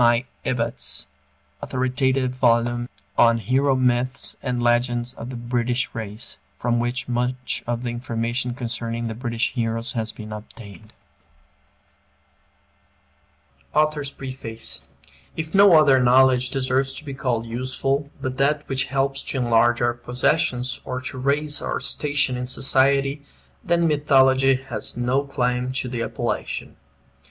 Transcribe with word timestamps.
I. 0.03 0.25
Ebbutt's 0.43 1.05
authoritative 1.61 2.31
volume 2.31 2.89
on 3.19 3.37
"Hero 3.37 3.75
Myths 3.75 4.35
and 4.41 4.59
Legends 4.63 5.13
of 5.13 5.29
the 5.29 5.35
British 5.35 5.91
Race," 5.93 6.39
from 6.57 6.79
which 6.79 7.07
much 7.07 7.63
of 7.67 7.83
the 7.83 7.89
information 7.91 8.55
concerning 8.55 9.05
the 9.07 9.13
British 9.13 9.51
heroes 9.53 9.91
has 9.91 10.11
been 10.11 10.31
obtained 10.33 10.93
AUTHOR'S 13.75 14.09
PREFACE 14.09 14.81
If 15.37 15.53
no 15.53 15.73
other 15.79 16.01
knowledge 16.01 16.49
deserves 16.49 16.95
to 16.95 17.05
be 17.05 17.13
called 17.13 17.45
useful 17.45 18.09
but 18.19 18.37
that 18.37 18.67
which 18.67 18.85
helps 18.85 19.21
to 19.21 19.37
enlarge 19.37 19.83
our 19.83 19.93
possessions 19.93 20.81
or 20.83 20.99
to 21.01 21.19
raise 21.19 21.61
our 21.61 21.79
station 21.79 22.35
in 22.37 22.47
society, 22.47 23.23
then 23.63 23.87
Mythology 23.87 24.55
has 24.55 24.97
no 24.97 25.23
claim 25.25 25.71
to 25.73 25.87
the 25.87 26.01
appellation. 26.01 26.75